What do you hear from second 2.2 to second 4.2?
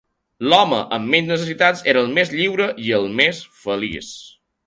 lliure i el més feliç.